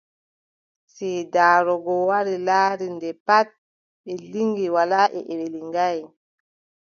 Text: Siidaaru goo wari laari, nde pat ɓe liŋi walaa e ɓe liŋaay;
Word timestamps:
Siidaaru 0.93 1.75
goo 1.83 2.03
wari 2.09 2.35
laari, 2.47 2.85
nde 2.95 3.09
pat 3.27 3.47
ɓe 4.03 4.11
liŋi 4.31 4.65
walaa 4.75 5.07
e 5.17 5.19
ɓe 5.27 5.45
liŋaay; 5.53 5.99